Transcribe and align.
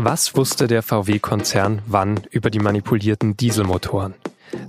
Was 0.00 0.36
wusste 0.36 0.68
der 0.68 0.84
VW-Konzern 0.84 1.82
wann 1.88 2.20
über 2.30 2.50
die 2.50 2.60
manipulierten 2.60 3.36
Dieselmotoren? 3.36 4.14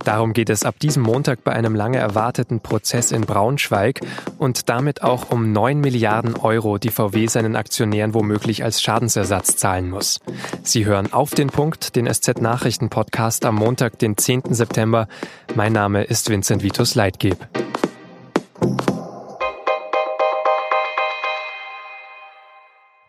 Darum 0.04 0.32
geht 0.32 0.50
es 0.50 0.64
ab 0.64 0.80
diesem 0.80 1.04
Montag 1.04 1.44
bei 1.44 1.52
einem 1.52 1.76
lange 1.76 1.98
erwarteten 1.98 2.58
Prozess 2.58 3.12
in 3.12 3.20
Braunschweig 3.20 4.00
und 4.38 4.68
damit 4.68 5.04
auch 5.04 5.30
um 5.30 5.52
9 5.52 5.78
Milliarden 5.78 6.34
Euro, 6.34 6.78
die 6.78 6.90
VW 6.90 7.28
seinen 7.28 7.54
Aktionären 7.54 8.12
womöglich 8.12 8.64
als 8.64 8.82
Schadensersatz 8.82 9.56
zahlen 9.56 9.88
muss. 9.88 10.18
Sie 10.64 10.84
hören 10.84 11.12
auf 11.12 11.30
den 11.30 11.50
Punkt, 11.50 11.94
den 11.94 12.12
SZ-Nachrichten-Podcast 12.12 13.44
am 13.44 13.54
Montag, 13.54 14.00
den 14.00 14.16
10. 14.18 14.52
September. 14.52 15.06
Mein 15.54 15.72
Name 15.72 16.02
ist 16.02 16.28
Vincent 16.28 16.64
Vitus 16.64 16.96
Leitgeb. 16.96 17.36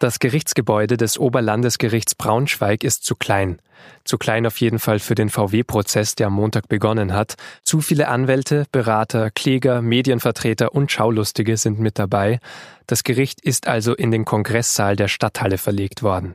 Das 0.01 0.17
Gerichtsgebäude 0.17 0.97
des 0.97 1.19
Oberlandesgerichts 1.19 2.15
Braunschweig 2.15 2.83
ist 2.83 3.05
zu 3.05 3.13
klein. 3.13 3.61
Zu 4.03 4.17
klein 4.17 4.47
auf 4.47 4.59
jeden 4.59 4.79
Fall 4.79 4.97
für 4.97 5.13
den 5.13 5.29
VW-Prozess, 5.29 6.15
der 6.15 6.25
am 6.25 6.33
Montag 6.33 6.67
begonnen 6.67 7.13
hat. 7.13 7.35
Zu 7.61 7.81
viele 7.81 8.07
Anwälte, 8.07 8.65
Berater, 8.71 9.29
Kläger, 9.29 9.83
Medienvertreter 9.83 10.73
und 10.73 10.91
Schaulustige 10.91 11.55
sind 11.55 11.79
mit 11.79 11.99
dabei. 11.99 12.39
Das 12.87 13.03
Gericht 13.03 13.41
ist 13.41 13.67
also 13.67 13.93
in 13.93 14.09
den 14.09 14.25
Kongresssaal 14.25 14.95
der 14.95 15.07
Stadthalle 15.07 15.59
verlegt 15.59 16.01
worden. 16.01 16.33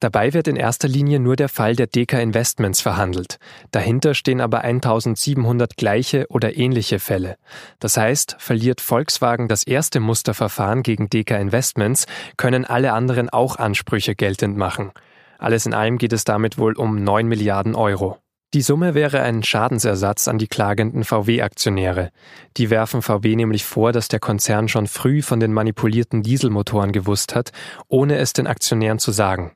Dabei 0.00 0.34
wird 0.34 0.46
in 0.46 0.56
erster 0.56 0.88
Linie 0.88 1.20
nur 1.20 1.36
der 1.36 1.48
Fall 1.48 1.74
der 1.74 1.86
Deka 1.86 2.18
Investments 2.18 2.82
verhandelt. 2.82 3.38
Dahinter 3.70 4.12
stehen 4.12 4.42
aber 4.42 4.60
1700 4.60 5.76
gleiche 5.78 6.26
oder 6.28 6.58
ähnliche 6.58 6.98
Fälle. 6.98 7.36
Das 7.78 7.96
heißt, 7.96 8.36
verliert 8.38 8.82
Volkswagen 8.82 9.48
das 9.48 9.62
erste 9.62 10.00
Musterverfahren 10.00 10.82
gegen 10.82 11.08
Deka 11.08 11.36
Investments, 11.36 12.06
können 12.36 12.66
alle 12.66 12.92
anderen 12.92 13.30
auch 13.30 13.56
Ansprüche 13.56 14.14
geltend 14.14 14.58
machen. 14.58 14.92
Alles 15.38 15.64
in 15.64 15.72
allem 15.72 15.96
geht 15.96 16.12
es 16.12 16.24
damit 16.24 16.58
wohl 16.58 16.74
um 16.74 17.02
9 17.02 17.26
Milliarden 17.26 17.74
Euro. 17.74 18.18
Die 18.54 18.62
Summe 18.62 18.94
wäre 18.94 19.22
ein 19.22 19.42
Schadensersatz 19.42 20.28
an 20.28 20.38
die 20.38 20.46
klagenden 20.46 21.04
VW-Aktionäre. 21.04 22.10
Die 22.56 22.70
werfen 22.70 23.02
VW 23.02 23.34
nämlich 23.34 23.64
vor, 23.64 23.92
dass 23.92 24.08
der 24.08 24.20
Konzern 24.20 24.68
schon 24.68 24.86
früh 24.86 25.20
von 25.20 25.40
den 25.40 25.52
manipulierten 25.52 26.22
Dieselmotoren 26.22 26.92
gewusst 26.92 27.34
hat, 27.34 27.50
ohne 27.88 28.16
es 28.18 28.32
den 28.34 28.46
Aktionären 28.46 28.98
zu 28.98 29.10
sagen. 29.10 29.52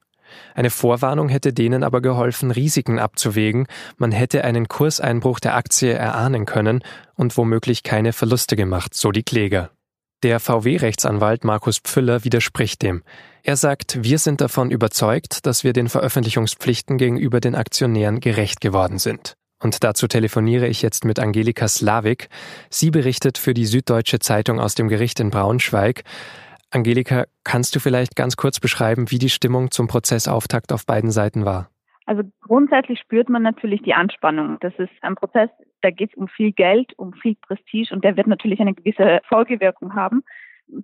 Eine 0.55 0.71
Vorwarnung 0.71 1.29
hätte 1.29 1.53
denen 1.53 1.83
aber 1.83 2.01
geholfen, 2.01 2.51
Risiken 2.51 2.99
abzuwägen, 2.99 3.67
man 3.97 4.13
hätte 4.13 4.45
einen 4.45 4.69
Kurseinbruch 4.69 5.41
der 5.41 5.55
Aktie 5.57 5.93
erahnen 5.93 6.47
können 6.47 6.83
und 7.15 7.37
womöglich 7.37 7.83
keine 7.83 8.13
Verluste 8.13 8.57
gemacht, 8.57 8.95
so 8.95 9.11
die 9.11 9.23
Kläger. 9.23 9.71
Der 10.23 10.39
VW-Rechtsanwalt 10.39 11.45
Markus 11.45 11.79
Pfüller 11.79 12.25
widerspricht 12.25 12.83
dem. 12.83 13.03
Er 13.43 13.57
sagt, 13.57 14.03
wir 14.03 14.19
sind 14.19 14.43
davon 14.43 14.71
überzeugt, 14.71 15.47
dass 15.47 15.65
wir 15.65 15.73
den 15.73 15.89
Veröffentlichungspflichten 15.89 16.99
gegenüber 16.99 17.41
den 17.41 17.55
Aktionären 17.55 18.21
gerecht 18.21 18.61
geworden 18.61 18.99
sind. 18.99 19.35
Und 19.63 19.85
dazu 19.85 20.09
telefoniere 20.09 20.67
ich 20.67 20.83
jetzt 20.83 21.05
mit 21.05 21.19
Angelika 21.19 21.69
Slavik. 21.69 22.29
Sie 22.71 22.91
berichtet 22.91 23.39
für 23.39 23.55
die 23.55 23.67
Süddeutsche 23.67 24.19
Zeitung 24.19 24.59
aus 24.59 24.75
dem 24.75 24.89
Gericht 24.89 25.21
in 25.21 25.31
Braunschweig. 25.31 26.03
Angelika, 26.73 27.25
kannst 27.43 27.75
du 27.75 27.81
vielleicht 27.81 28.15
ganz 28.15 28.37
kurz 28.37 28.61
beschreiben, 28.61 29.11
wie 29.11 29.19
die 29.19 29.29
Stimmung 29.29 29.71
zum 29.71 29.89
Prozessauftakt 29.89 30.73
auf 30.73 30.87
beiden 30.87 31.11
Seiten 31.11 31.45
war? 31.45 31.69
Also 32.07 32.23
grundsätzlich 32.41 33.01
spürt 33.01 33.29
man 33.29 33.43
natürlich 33.43 33.83
die 33.83 33.95
Anspannung. 33.95 34.59
Das 34.61 34.73
ist 34.79 34.91
ein 35.01 35.15
Prozess, 35.15 35.51
da 35.81 35.91
geht 35.91 36.11
es 36.11 36.17
um 36.17 36.29
viel 36.29 36.53
Geld, 36.53 36.93
um 36.97 37.13
viel 37.13 37.37
Prestige 37.37 37.95
und 37.95 38.05
der 38.05 38.17
wird 38.17 38.27
natürlich 38.27 38.61
eine 38.61 38.75
gewisse 38.75 39.21
Folgewirkung 39.29 39.95
haben. 39.95 40.23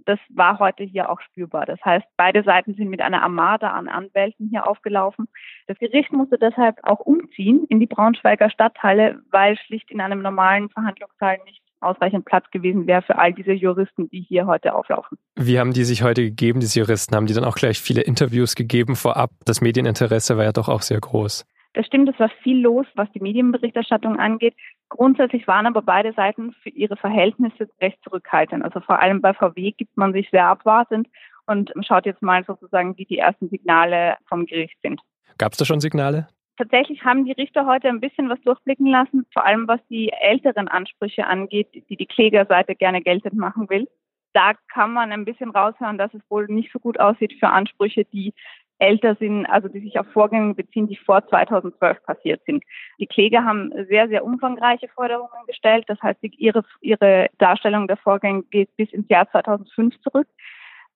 Das 0.05 0.19
war 0.29 0.59
heute 0.59 0.83
hier 0.83 1.11
auch 1.11 1.21
spürbar. 1.21 1.67
Das 1.67 1.81
heißt, 1.85 2.07
beide 2.17 2.43
Seiten 2.43 2.75
sind 2.75 2.89
mit 2.89 3.01
einer 3.01 3.23
Armada 3.23 3.71
an 3.71 3.89
Anwälten 3.89 4.49
hier 4.49 4.67
aufgelaufen. 4.67 5.29
Das 5.69 5.79
Gericht 5.79 6.13
musste 6.13 6.39
deshalb 6.39 6.79
auch 6.83 7.01
umziehen 7.01 7.65
in 7.69 7.79
die 7.79 7.87
Braunschweiger 7.87 8.51
Stadthalle, 8.51 9.21
weil 9.31 9.57
schlicht 9.57 9.91
in 9.91 10.01
einem 10.01 10.23
normalen 10.23 10.69
Verhandlungssaal 10.71 11.39
nicht 11.45 11.63
ausreichend 11.81 12.25
Platz 12.25 12.45
gewesen 12.51 12.87
wäre 12.87 13.03
für 13.03 13.19
all 13.19 13.33
diese 13.33 13.53
Juristen, 13.53 14.09
die 14.09 14.21
hier 14.21 14.47
heute 14.47 14.75
auflaufen. 14.75 15.19
Wie 15.37 15.59
haben 15.59 15.73
die 15.73 15.85
sich 15.85 16.03
heute 16.03 16.23
gegeben, 16.23 16.61
diese 16.61 16.81
Juristen? 16.81 17.15
Haben 17.15 17.27
die 17.27 17.35
dann 17.35 17.45
auch 17.45 17.57
gleich 17.57 17.81
viele 17.81 18.03
Interviews 18.03 18.55
gegeben 18.55 18.97
vorab? 18.97 19.31
Das 19.45 19.61
Medieninteresse 19.61 20.37
war 20.37 20.45
ja 20.45 20.53
doch 20.53 20.69
auch 20.69 20.83
sehr 20.83 21.01
groß. 21.01 21.45
Das 21.75 21.85
stimmt, 21.85 22.09
es 22.09 22.19
war 22.19 22.31
viel 22.43 22.59
los, 22.63 22.87
was 22.95 23.11
die 23.13 23.21
Medienberichterstattung 23.21 24.19
angeht. 24.19 24.55
Grundsätzlich 24.89 25.47
waren 25.47 25.67
aber 25.67 25.83
beide 25.83 26.15
Seiten 26.15 26.53
für 26.63 26.71
ihre 26.71 26.97
Verhältnisse 26.97 27.69
recht 27.83 27.99
zurückhaltend. 28.03 28.65
Also 28.65 28.81
vor 28.81 28.99
allem 28.99 29.21
bei 29.21 29.35
VW 29.35 29.73
gibt 29.73 29.95
man 29.97 30.15
sich 30.15 30.31
sehr 30.31 30.47
abwartend 30.47 31.07
und 31.47 31.73
schaut 31.87 32.07
jetzt 32.07 32.23
mal 32.23 32.45
sozusagen, 32.45 32.97
wie 32.97 33.05
die 33.05 33.19
ersten 33.19 33.51
Signale 33.51 34.17
vom 34.27 34.47
Gericht 34.47 34.79
sind. 34.83 35.01
Gab 35.37 35.53
es 35.53 35.59
da 35.59 35.67
schon 35.67 35.81
Signale? 35.81 36.29
Tatsächlich 36.57 37.05
haben 37.05 37.25
die 37.27 37.33
Richter 37.33 37.67
heute 37.67 37.89
ein 37.89 38.01
bisschen 38.01 38.31
was 38.31 38.41
durchblicken 38.43 38.87
lassen, 38.87 39.27
vor 39.33 39.45
allem 39.45 39.69
was 39.69 39.81
die 39.89 40.11
älteren 40.11 40.69
Ansprüche 40.69 41.27
angeht, 41.27 41.69
die 41.89 41.97
die 41.97 42.07
Klägerseite 42.07 42.75
gerne 42.75 43.03
geltend 43.03 43.35
machen 43.35 43.69
will. 43.69 43.89
Da 44.33 44.53
kann 44.73 44.93
man 44.93 45.13
ein 45.13 45.25
bisschen 45.25 45.51
raushören, 45.51 45.99
dass 45.99 46.13
es 46.15 46.23
wohl 46.31 46.47
nicht 46.47 46.73
so 46.73 46.79
gut 46.79 46.99
aussieht 46.99 47.35
für 47.39 47.49
Ansprüche, 47.49 48.05
die 48.05 48.33
älter 48.79 49.15
sind, 49.17 49.47
also 49.47 49.69
die 49.69 49.81
sich 49.81 49.99
auf 49.99 50.07
Vorgänge 50.13 50.55
beziehen, 50.55 50.87
die 50.87 50.97
vor 50.97 51.27
2012 51.27 52.03
passiert 52.03 52.43
sind. 52.45 52.63
Die 52.99 53.07
Kläger 53.07 53.45
haben 53.45 53.73
sehr, 53.89 54.09
sehr 54.09 54.25
umfangreiche 54.25 54.89
Forderungen 54.89 55.47
gestellt. 55.47 55.85
Das 55.89 56.01
heißt, 56.03 56.21
ihre, 56.23 56.63
ihre 56.81 57.29
Darstellung 57.39 57.87
der 57.87 57.97
Vorgänge 57.97 58.43
geht 58.45 58.75
bis 58.77 58.91
ins 58.93 59.09
Jahr 59.09 59.31
2005 59.31 59.99
zurück. 60.01 60.29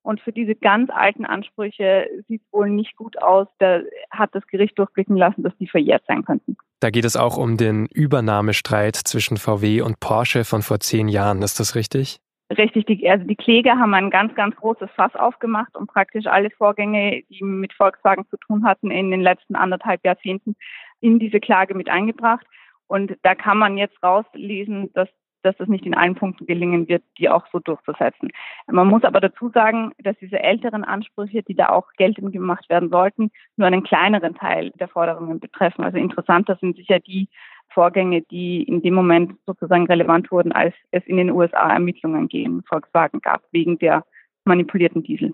Und 0.03 0.19
für 0.21 0.31
diese 0.31 0.55
ganz 0.55 0.89
alten 0.89 1.25
Ansprüche 1.25 2.07
sieht 2.27 2.41
es 2.41 2.53
wohl 2.53 2.69
nicht 2.69 2.95
gut 2.95 3.21
aus. 3.21 3.47
Da 3.59 3.81
hat 4.09 4.33
das 4.33 4.45
Gericht 4.47 4.77
durchblicken 4.79 5.15
lassen, 5.15 5.43
dass 5.43 5.55
die 5.57 5.67
verjährt 5.67 6.03
sein 6.07 6.25
könnten. 6.25 6.57
Da 6.79 6.89
geht 6.89 7.05
es 7.05 7.15
auch 7.15 7.37
um 7.37 7.57
den 7.57 7.85
Übernahmestreit 7.85 8.95
zwischen 8.95 9.37
VW 9.37 9.81
und 9.81 9.99
Porsche 9.99 10.43
von 10.43 10.63
vor 10.63 10.79
zehn 10.79 11.07
Jahren. 11.07 11.43
Ist 11.43 11.59
das 11.59 11.75
richtig? 11.75 12.19
Richtig, 12.57 12.85
die, 12.85 13.09
also 13.09 13.25
die 13.25 13.35
Kläger 13.35 13.77
haben 13.77 13.93
ein 13.93 14.09
ganz, 14.09 14.35
ganz 14.35 14.55
großes 14.57 14.89
Fass 14.95 15.15
aufgemacht 15.15 15.75
und 15.77 15.87
praktisch 15.87 16.25
alle 16.25 16.49
Vorgänge, 16.49 17.23
die 17.29 17.43
mit 17.43 17.71
Volkswagen 17.71 18.25
zu 18.29 18.37
tun 18.37 18.65
hatten, 18.65 18.91
in 18.91 19.09
den 19.09 19.21
letzten 19.21 19.55
anderthalb 19.55 20.03
Jahrzehnten 20.03 20.55
in 20.99 21.19
diese 21.19 21.39
Klage 21.39 21.75
mit 21.75 21.87
eingebracht. 21.87 22.45
Und 22.87 23.15
da 23.21 23.35
kann 23.35 23.57
man 23.57 23.77
jetzt 23.77 24.01
rauslesen, 24.03 24.91
dass 24.93 25.07
dass 25.43 25.59
es 25.59 25.67
nicht 25.67 25.85
in 25.85 25.93
allen 25.93 26.15
Punkten 26.15 26.45
gelingen 26.45 26.87
wird, 26.87 27.03
die 27.17 27.29
auch 27.29 27.45
so 27.51 27.59
durchzusetzen. 27.59 28.29
Man 28.67 28.87
muss 28.87 29.03
aber 29.03 29.19
dazu 29.19 29.49
sagen, 29.49 29.91
dass 29.99 30.17
diese 30.19 30.39
älteren 30.39 30.83
Ansprüche, 30.83 31.43
die 31.43 31.55
da 31.55 31.69
auch 31.69 31.91
geltend 31.97 32.31
gemacht 32.31 32.69
werden 32.69 32.89
sollten, 32.89 33.31
nur 33.57 33.67
einen 33.67 33.83
kleineren 33.83 34.35
Teil 34.35 34.71
der 34.79 34.87
Forderungen 34.87 35.39
betreffen. 35.39 35.83
Also 35.83 35.97
interessanter 35.97 36.57
sind 36.59 36.77
sicher 36.77 36.99
die 36.99 37.29
Vorgänge, 37.69 38.21
die 38.21 38.63
in 38.63 38.81
dem 38.81 38.93
Moment 38.93 39.33
sozusagen 39.45 39.85
relevant 39.85 40.31
wurden, 40.31 40.51
als 40.51 40.73
es 40.91 41.05
in 41.05 41.17
den 41.17 41.31
USA 41.31 41.71
Ermittlungen 41.71 42.27
gegen 42.27 42.63
Volkswagen 42.63 43.21
gab, 43.21 43.43
wegen 43.51 43.79
der 43.79 44.05
manipulierten 44.43 45.03
Diesel. 45.03 45.33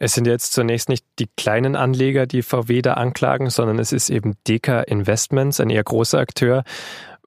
Es 0.00 0.14
sind 0.14 0.28
jetzt 0.28 0.52
zunächst 0.52 0.88
nicht 0.88 1.04
die 1.18 1.26
kleinen 1.36 1.74
Anleger, 1.74 2.26
die 2.26 2.42
VW 2.42 2.82
da 2.82 2.94
anklagen, 2.94 3.50
sondern 3.50 3.80
es 3.80 3.92
ist 3.92 4.10
eben 4.10 4.36
Deka 4.46 4.82
Investments, 4.82 5.58
ein 5.60 5.70
eher 5.70 5.82
großer 5.82 6.20
Akteur. 6.20 6.62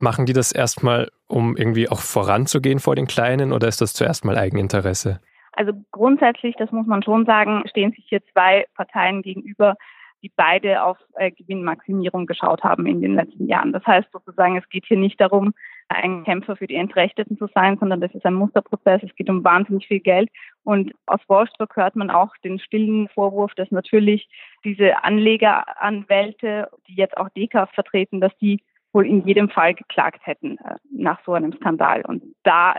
Machen 0.02 0.26
die 0.26 0.34
das 0.34 0.52
erstmal, 0.52 1.10
um 1.28 1.56
irgendwie 1.56 1.88
auch 1.88 2.00
voranzugehen 2.00 2.80
vor 2.80 2.96
den 2.96 3.06
Kleinen 3.06 3.54
oder 3.54 3.68
ist 3.68 3.82
das 3.82 3.94
zuerst 3.94 4.26
mal 4.26 4.38
Eigeninteresse? 4.38 5.20
Also 5.54 5.74
grundsätzlich, 5.92 6.56
das 6.58 6.72
muss 6.72 6.88
man 6.88 7.04
schon 7.04 7.26
sagen, 7.26 7.64
stehen 7.70 7.92
sich 7.92 8.06
hier 8.08 8.26
zwei 8.34 8.66
Parteien 8.76 9.22
gegenüber, 9.22 9.76
die 10.24 10.32
beide 10.36 10.84
auf 10.84 10.98
äh, 11.16 11.32
Gewinnmaximierung 11.32 12.26
geschaut 12.26 12.64
haben 12.64 12.86
in 12.88 13.02
den 13.02 13.16
letzten 13.16 13.48
Jahren. 13.48 13.74
Das 13.74 13.86
heißt 13.86 14.08
sozusagen, 14.12 14.58
es 14.58 14.68
geht 14.70 14.86
hier 14.88 14.98
nicht 14.98 15.22
darum, 15.22 15.54
ein 15.90 16.24
Kämpfer 16.24 16.56
für 16.56 16.68
die 16.68 16.76
Entrechteten 16.76 17.38
zu 17.38 17.48
sein, 17.54 17.78
sondern 17.78 18.02
das 18.02 18.14
ist 18.16 18.26
ein 18.26 18.34
Musterprozess. 18.34 19.04
Es 19.04 19.16
geht 19.16 19.30
um 19.30 19.44
wahnsinnig 19.44 19.88
viel 19.88 20.00
Geld. 20.00 20.30
Und 20.64 20.94
aus 21.06 21.20
Wolfsburg 21.28 21.76
hört 21.76 21.96
man 21.96 22.10
auch 22.10 22.36
den 22.44 22.60
stillen 22.60 23.08
Vorwurf, 23.10 23.54
dass 23.56 23.70
natürlich 23.72 24.30
diese 24.64 25.04
Anlegeranwälte, 25.04 26.70
die 26.88 26.96
jetzt 26.96 27.18
auch 27.18 27.30
DECA 27.30 27.68
vertreten, 27.68 28.22
dass 28.22 28.36
die 28.38 28.64
wohl 28.94 29.08
in 29.08 29.26
jedem 29.26 29.50
Fall 29.50 29.74
geklagt 29.74 30.26
hätten 30.26 30.58
äh, 30.58 30.76
nach 30.92 31.20
so 31.26 31.34
einem 31.34 31.54
Skandal. 31.54 32.04
Und 32.06 32.24
da, 32.44 32.76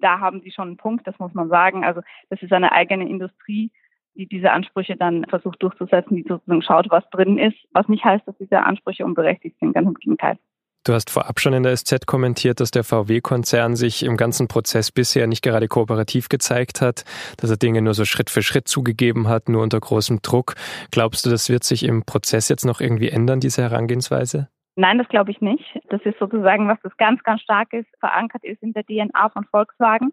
da 0.00 0.20
haben 0.20 0.40
sie 0.40 0.50
schon 0.50 0.68
einen 0.68 0.76
Punkt, 0.76 1.06
das 1.06 1.18
muss 1.18 1.34
man 1.34 1.48
sagen. 1.48 1.84
Also 1.84 2.00
das 2.28 2.42
ist 2.42 2.52
eine 2.52 2.72
eigene 2.72 3.08
Industrie, 3.08 3.70
die 4.14 4.26
diese 4.26 4.50
Ansprüche 4.50 4.96
dann 4.96 5.24
versucht 5.26 5.62
durchzusetzen, 5.62 6.16
die 6.16 6.24
sozusagen 6.26 6.62
schaut, 6.62 6.90
was 6.90 7.08
drin 7.10 7.38
ist, 7.38 7.56
was 7.72 7.88
nicht 7.88 8.04
heißt, 8.04 8.26
dass 8.26 8.36
diese 8.38 8.62
Ansprüche 8.62 9.04
unberechtigt 9.04 9.56
sind, 9.60 9.74
ganz 9.74 9.86
im 9.86 9.94
Gegenteil. 9.94 10.38
Du 10.84 10.94
hast 10.94 11.10
vorab 11.10 11.38
schon 11.40 11.52
in 11.52 11.62
der 11.62 11.76
SZ 11.76 12.06
kommentiert, 12.06 12.58
dass 12.58 12.70
der 12.70 12.84
VW-Konzern 12.84 13.76
sich 13.76 14.02
im 14.02 14.16
ganzen 14.16 14.48
Prozess 14.48 14.90
bisher 14.90 15.26
nicht 15.26 15.42
gerade 15.42 15.68
kooperativ 15.68 16.30
gezeigt 16.30 16.80
hat, 16.80 17.04
dass 17.36 17.50
er 17.50 17.58
Dinge 17.58 17.82
nur 17.82 17.92
so 17.92 18.06
Schritt 18.06 18.30
für 18.30 18.42
Schritt 18.42 18.66
zugegeben 18.66 19.28
hat, 19.28 19.50
nur 19.50 19.62
unter 19.62 19.78
großem 19.78 20.22
Druck. 20.22 20.54
Glaubst 20.90 21.26
du, 21.26 21.30
das 21.30 21.50
wird 21.50 21.64
sich 21.64 21.84
im 21.84 22.04
Prozess 22.04 22.48
jetzt 22.48 22.64
noch 22.64 22.80
irgendwie 22.80 23.10
ändern, 23.10 23.40
diese 23.40 23.60
Herangehensweise? 23.60 24.48
Nein, 24.80 24.96
das 24.96 25.08
glaube 25.08 25.30
ich 25.30 25.42
nicht. 25.42 25.78
Das 25.90 26.00
ist 26.06 26.18
sozusagen, 26.18 26.66
was 26.66 26.78
das 26.82 26.96
ganz, 26.96 27.22
ganz 27.22 27.42
stark 27.42 27.70
ist, 27.74 27.86
verankert 27.98 28.42
ist 28.44 28.62
in 28.62 28.72
der 28.72 28.82
DNA 28.82 29.28
von 29.28 29.44
Volkswagen. 29.44 30.10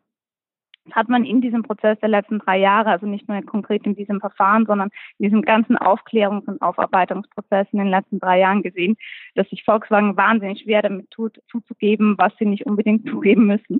hat 0.92 1.10
man 1.10 1.26
in 1.26 1.42
diesem 1.42 1.64
Prozess 1.64 1.98
der 2.00 2.10
letzten 2.10 2.40
drei 2.40 2.58
Jahre, 2.60 2.90
also 2.90 3.06
nicht 3.06 3.28
nur 3.30 3.42
konkret 3.44 3.86
in 3.86 3.96
diesem 3.96 4.20
Verfahren, 4.20 4.66
sondern 4.66 4.90
in 5.20 5.26
diesem 5.26 5.42
ganzen 5.42 5.78
Aufklärungs- 5.78 6.48
und 6.48 6.62
Aufarbeitungsprozess 6.62 7.68
in 7.72 7.80
den 7.80 7.90
letzten 7.90 8.20
drei 8.20 8.40
Jahren 8.40 8.62
gesehen, 8.62 8.98
dass 9.36 9.50
sich 9.50 9.64
Volkswagen 9.64 10.18
wahnsinnig 10.18 10.62
schwer 10.64 10.82
damit 10.82 11.10
tut, 11.12 11.40
zuzugeben, 11.50 12.16
was 12.18 12.34
sie 12.38 12.46
nicht 12.46 12.66
unbedingt 12.66 13.08
zugeben 13.10 13.48
müssen. 13.48 13.80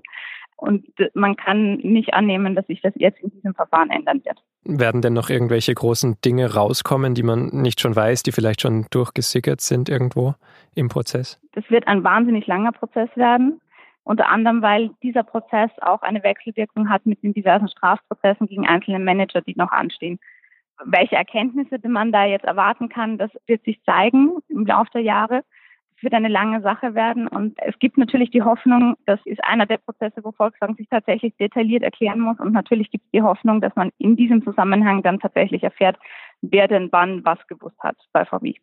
Und 0.58 0.84
man 1.14 1.36
kann 1.36 1.76
nicht 1.76 2.14
annehmen, 2.14 2.56
dass 2.56 2.66
sich 2.66 2.80
das 2.80 2.92
jetzt 2.96 3.20
in 3.20 3.30
diesem 3.30 3.54
Verfahren 3.54 3.90
ändern 3.90 4.20
wird. 4.24 4.42
Werden 4.64 5.02
denn 5.02 5.12
noch 5.12 5.30
irgendwelche 5.30 5.72
großen 5.72 6.20
Dinge 6.24 6.52
rauskommen, 6.52 7.14
die 7.14 7.22
man 7.22 7.46
nicht 7.52 7.80
schon 7.80 7.94
weiß, 7.94 8.24
die 8.24 8.32
vielleicht 8.32 8.62
schon 8.62 8.86
durchgesickert 8.90 9.60
sind 9.60 9.88
irgendwo 9.88 10.34
im 10.74 10.88
Prozess? 10.88 11.40
Das 11.52 11.62
wird 11.70 11.86
ein 11.86 12.02
wahnsinnig 12.02 12.48
langer 12.48 12.72
Prozess 12.72 13.08
werden. 13.14 13.60
Unter 14.02 14.28
anderem, 14.28 14.60
weil 14.60 14.90
dieser 15.00 15.22
Prozess 15.22 15.70
auch 15.80 16.02
eine 16.02 16.24
Wechselwirkung 16.24 16.90
hat 16.90 17.06
mit 17.06 17.22
den 17.22 17.34
diversen 17.34 17.68
Strafprozessen 17.68 18.48
gegen 18.48 18.66
einzelne 18.66 18.98
Manager, 18.98 19.42
die 19.42 19.54
noch 19.56 19.70
anstehen. 19.70 20.18
Welche 20.84 21.14
Erkenntnisse 21.14 21.78
man 21.86 22.10
da 22.10 22.24
jetzt 22.24 22.46
erwarten 22.46 22.88
kann, 22.88 23.16
das 23.16 23.30
wird 23.46 23.62
sich 23.64 23.80
zeigen 23.84 24.38
im 24.48 24.66
Laufe 24.66 24.90
der 24.94 25.02
Jahre. 25.02 25.44
Wird 26.00 26.14
eine 26.14 26.28
lange 26.28 26.62
Sache 26.62 26.94
werden 26.94 27.26
und 27.26 27.58
es 27.58 27.76
gibt 27.80 27.98
natürlich 27.98 28.30
die 28.30 28.42
Hoffnung, 28.42 28.94
das 29.06 29.18
ist 29.24 29.42
einer 29.42 29.66
der 29.66 29.78
Prozesse, 29.78 30.22
wo 30.22 30.30
Volkswagen 30.30 30.76
sich 30.76 30.88
tatsächlich 30.88 31.34
detailliert 31.36 31.82
erklären 31.82 32.20
muss 32.20 32.38
und 32.38 32.52
natürlich 32.52 32.90
gibt 32.90 33.04
es 33.06 33.10
die 33.12 33.22
Hoffnung, 33.22 33.60
dass 33.60 33.74
man 33.74 33.90
in 33.98 34.14
diesem 34.16 34.44
Zusammenhang 34.44 35.02
dann 35.02 35.18
tatsächlich 35.18 35.64
erfährt, 35.64 35.98
wer 36.40 36.68
denn 36.68 36.88
wann 36.92 37.24
was 37.24 37.38
gewusst 37.48 37.78
hat 37.80 37.96
bei 38.12 38.24
VW. 38.24 38.54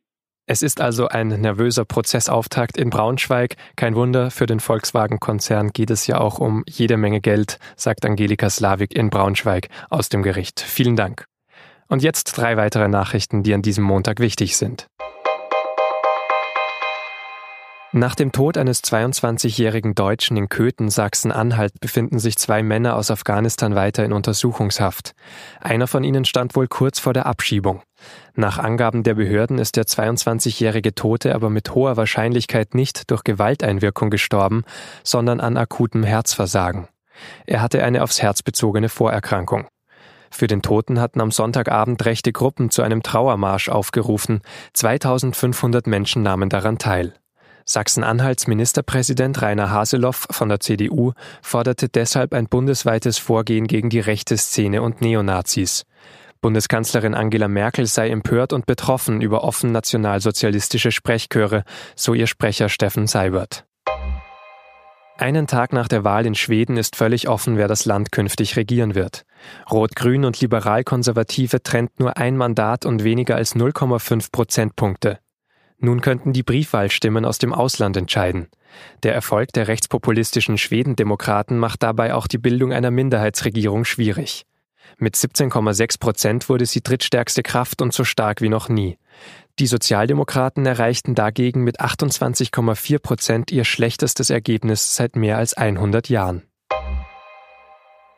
Es 0.47 0.61
ist 0.61 0.79
also 0.79 1.07
ein 1.07 1.29
nervöser 1.29 1.85
Prozessauftakt 1.85 2.77
in 2.77 2.91
Braunschweig. 2.91 3.55
Kein 3.75 3.95
Wunder, 3.95 4.29
für 4.29 4.45
den 4.45 4.59
Volkswagen-Konzern 4.59 5.69
geht 5.69 5.89
es 5.89 6.05
ja 6.05 6.19
auch 6.19 6.37
um 6.37 6.63
jede 6.67 6.97
Menge 6.97 7.19
Geld, 7.19 7.57
sagt 7.75 8.05
Angelika 8.05 8.51
Slavik 8.51 8.95
in 8.95 9.09
Braunschweig 9.09 9.69
aus 9.89 10.09
dem 10.09 10.21
Gericht. 10.21 10.61
Vielen 10.61 10.95
Dank. 10.95 11.25
Und 11.87 12.03
jetzt 12.03 12.37
drei 12.37 12.57
weitere 12.57 12.87
Nachrichten, 12.87 13.41
die 13.41 13.55
an 13.55 13.63
diesem 13.63 13.83
Montag 13.83 14.19
wichtig 14.19 14.55
sind. 14.55 14.87
Nach 17.97 18.13
dem 18.13 18.33
Tod 18.33 18.57
eines 18.57 18.83
22-jährigen 18.83 19.95
Deutschen 19.95 20.35
in 20.35 20.49
Köthen, 20.49 20.89
Sachsen-Anhalt, 20.89 21.79
befinden 21.79 22.19
sich 22.19 22.37
zwei 22.37 22.61
Männer 22.61 22.97
aus 22.97 23.09
Afghanistan 23.09 23.73
weiter 23.73 24.03
in 24.03 24.11
Untersuchungshaft. 24.11 25.13
Einer 25.61 25.87
von 25.87 26.03
ihnen 26.03 26.25
stand 26.25 26.57
wohl 26.57 26.67
kurz 26.67 26.99
vor 26.99 27.13
der 27.13 27.25
Abschiebung. 27.25 27.83
Nach 28.33 28.59
Angaben 28.59 29.03
der 29.03 29.13
Behörden 29.13 29.59
ist 29.59 29.77
der 29.77 29.85
22-jährige 29.85 30.93
Tote 30.93 31.33
aber 31.33 31.49
mit 31.49 31.73
hoher 31.73 31.95
Wahrscheinlichkeit 31.95 32.75
nicht 32.75 33.09
durch 33.11 33.23
Gewalteinwirkung 33.23 34.09
gestorben, 34.09 34.65
sondern 35.05 35.39
an 35.39 35.55
akutem 35.55 36.03
Herzversagen. 36.03 36.89
Er 37.45 37.61
hatte 37.61 37.81
eine 37.81 38.03
aufs 38.03 38.21
Herz 38.21 38.43
bezogene 38.43 38.89
Vorerkrankung. 38.89 39.67
Für 40.31 40.47
den 40.47 40.61
Toten 40.61 40.99
hatten 40.99 41.21
am 41.21 41.31
Sonntagabend 41.31 42.03
rechte 42.03 42.33
Gruppen 42.33 42.71
zu 42.71 42.81
einem 42.81 43.03
Trauermarsch 43.03 43.69
aufgerufen. 43.69 44.41
2500 44.73 45.87
Menschen 45.87 46.23
nahmen 46.23 46.49
daran 46.49 46.77
teil. 46.77 47.13
Sachsen-Anhalts 47.65 48.47
Ministerpräsident 48.47 49.41
Rainer 49.41 49.71
Haseloff 49.71 50.27
von 50.29 50.49
der 50.49 50.59
CDU 50.59 51.13
forderte 51.41 51.89
deshalb 51.89 52.33
ein 52.33 52.47
bundesweites 52.47 53.17
Vorgehen 53.17 53.65
gegen 53.65 53.89
die 53.89 53.99
rechte 53.99 54.37
Szene 54.37 54.83
und 54.83 55.01
Neonazis. 55.01 55.83
Bundeskanzlerin 56.41 57.15
Angela 57.15 57.47
Merkel 57.47 57.87
sei 57.87 58.09
empört 58.09 58.53
und 58.53 58.67
betroffen 58.67 59.19
über 59.21 59.43
offen 59.43 59.71
nationalsozialistische 59.71 60.91
Sprechchöre, 60.91 61.63
so 61.95 62.13
ihr 62.13 62.27
Sprecher 62.27 62.69
Steffen 62.69 63.07
Seibert. 63.07 63.65
Einen 65.17 65.47
Tag 65.47 65.73
nach 65.73 65.87
der 65.87 66.03
Wahl 66.03 66.25
in 66.25 66.35
Schweden 66.35 66.77
ist 66.77 66.95
völlig 66.95 67.29
offen, 67.29 67.57
wer 67.57 67.67
das 67.67 67.85
Land 67.85 68.11
künftig 68.11 68.57
regieren 68.57 68.95
wird. 68.95 69.25
Rot-Grün 69.71 70.25
und 70.25 70.39
Liberal-Konservative 70.39 71.63
trennt 71.63 71.99
nur 71.99 72.17
ein 72.17 72.37
Mandat 72.37 72.85
und 72.85 73.03
weniger 73.03 73.37
als 73.37 73.55
0,5 73.55 74.31
Prozentpunkte. 74.31 75.19
Nun 75.77 76.01
könnten 76.01 76.33
die 76.33 76.43
Briefwahlstimmen 76.43 77.25
aus 77.25 77.37
dem 77.37 77.53
Ausland 77.53 77.97
entscheiden. 77.97 78.47
Der 79.03 79.13
Erfolg 79.13 79.53
der 79.53 79.67
rechtspopulistischen 79.67 80.57
Schwedendemokraten 80.57 81.57
macht 81.57 81.83
dabei 81.83 82.13
auch 82.13 82.27
die 82.27 82.37
Bildung 82.37 82.73
einer 82.73 82.91
Minderheitsregierung 82.91 83.85
schwierig. 83.85 84.45
Mit 84.97 85.15
17,6 85.15 85.99
Prozent 85.99 86.49
wurde 86.49 86.65
sie 86.65 86.81
drittstärkste 86.81 87.43
Kraft 87.43 87.81
und 87.81 87.93
so 87.93 88.03
stark 88.03 88.41
wie 88.41 88.49
noch 88.49 88.69
nie. 88.69 88.97
Die 89.59 89.67
Sozialdemokraten 89.67 90.65
erreichten 90.65 91.15
dagegen 91.15 91.63
mit 91.63 91.81
28,4 91.81 92.99
Prozent 92.99 93.51
ihr 93.51 93.65
schlechtestes 93.65 94.29
Ergebnis 94.29 94.95
seit 94.95 95.15
mehr 95.15 95.37
als 95.37 95.53
100 95.53 96.09
Jahren. 96.09 96.43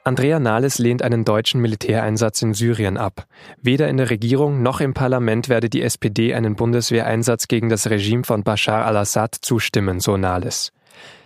Andrea 0.07 0.39
Nahles 0.39 0.79
lehnt 0.79 1.01
einen 1.01 1.25
deutschen 1.25 1.59
Militäreinsatz 1.59 2.41
in 2.41 2.53
Syrien 2.53 2.95
ab. 2.95 3.27
Weder 3.61 3.89
in 3.89 3.97
der 3.97 4.09
Regierung 4.09 4.61
noch 4.61 4.79
im 4.79 4.93
Parlament 4.93 5.49
werde 5.49 5.69
die 5.69 5.81
SPD 5.81 6.33
einen 6.33 6.55
Bundeswehreinsatz 6.55 7.49
gegen 7.49 7.67
das 7.67 7.89
Regime 7.89 8.23
von 8.23 8.41
Bashar 8.41 8.85
al-Assad 8.85 9.35
zustimmen, 9.35 9.99
so 9.99 10.15
Nahles. 10.15 10.71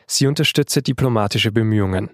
Sie 0.07 0.25
unterstütze 0.25 0.81
diplomatische 0.81 1.51
Bemühungen. 1.51 2.09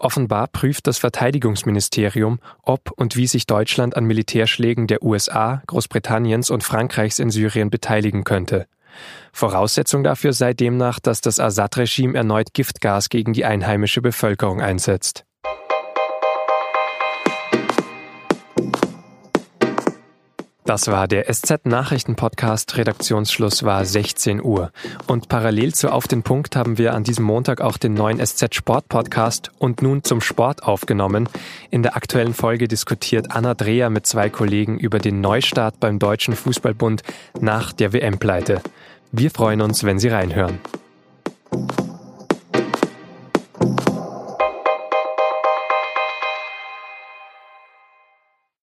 Offenbar 0.00 0.48
prüft 0.48 0.88
das 0.88 0.98
Verteidigungsministerium, 0.98 2.40
ob 2.64 2.90
und 2.96 3.16
wie 3.16 3.28
sich 3.28 3.46
Deutschland 3.46 3.96
an 3.96 4.04
Militärschlägen 4.04 4.88
der 4.88 5.04
USA, 5.04 5.62
Großbritanniens 5.68 6.50
und 6.50 6.64
Frankreichs 6.64 7.20
in 7.20 7.30
Syrien 7.30 7.70
beteiligen 7.70 8.24
könnte. 8.24 8.66
Voraussetzung 9.32 10.02
dafür 10.02 10.32
sei 10.32 10.52
demnach, 10.52 10.98
dass 10.98 11.20
das 11.20 11.38
Assad-Regime 11.38 12.18
erneut 12.18 12.54
Giftgas 12.54 13.08
gegen 13.08 13.32
die 13.34 13.44
einheimische 13.44 14.02
Bevölkerung 14.02 14.60
einsetzt. 14.60 15.26
Das 20.64 20.86
war 20.86 21.08
der 21.08 21.24
SZ-Nachrichten-Podcast. 21.32 22.76
Redaktionsschluss 22.76 23.64
war 23.64 23.84
16 23.84 24.40
Uhr. 24.42 24.70
Und 25.08 25.28
parallel 25.28 25.74
zu 25.74 25.92
Auf 25.92 26.06
den 26.06 26.22
Punkt 26.22 26.54
haben 26.54 26.78
wir 26.78 26.94
an 26.94 27.02
diesem 27.02 27.24
Montag 27.24 27.60
auch 27.60 27.76
den 27.78 27.94
neuen 27.94 28.24
SZ-Sport-Podcast 28.24 29.50
und 29.58 29.82
nun 29.82 30.04
zum 30.04 30.20
Sport 30.20 30.62
aufgenommen. 30.62 31.28
In 31.70 31.82
der 31.82 31.96
aktuellen 31.96 32.32
Folge 32.32 32.68
diskutiert 32.68 33.32
Anna 33.32 33.54
Dreher 33.54 33.90
mit 33.90 34.06
zwei 34.06 34.30
Kollegen 34.30 34.78
über 34.78 35.00
den 35.00 35.20
Neustart 35.20 35.80
beim 35.80 35.98
Deutschen 35.98 36.36
Fußballbund 36.36 37.02
nach 37.40 37.72
der 37.72 37.92
WM-Pleite. 37.92 38.62
Wir 39.10 39.32
freuen 39.32 39.62
uns, 39.62 39.82
wenn 39.82 39.98
Sie 39.98 40.08
reinhören. 40.08 40.60